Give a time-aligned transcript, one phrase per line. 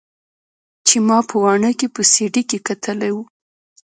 [0.87, 3.23] چې ما په واڼه کښې په سي ډي کښې کتلې وه.